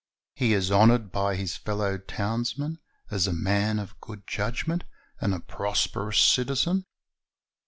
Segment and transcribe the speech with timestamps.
[0.33, 2.79] He is honored by his fellow townsmen
[3.11, 4.83] as a man of good judgment
[5.19, 6.87] and a prosperous citizen.